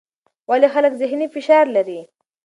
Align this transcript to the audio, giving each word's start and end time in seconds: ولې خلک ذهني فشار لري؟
ولې 0.49 0.67
خلک 0.73 0.93
ذهني 1.01 1.27
فشار 1.35 1.65
لري؟ 1.75 1.99